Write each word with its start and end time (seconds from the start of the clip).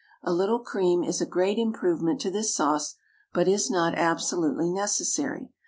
A 0.23 0.33
little 0.33 0.57
cream 0.57 1.03
is 1.03 1.21
a 1.21 1.27
great 1.27 1.59
improvement 1.59 2.19
to 2.21 2.31
this 2.31 2.55
sauce, 2.55 2.95
but 3.33 3.47
is 3.47 3.69
not 3.69 3.93
absolutely 3.93 4.71
necessary. 4.71 5.51